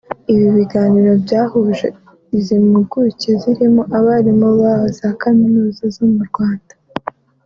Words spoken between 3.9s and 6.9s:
abarimu ba za kaminuza zo mu Rwanda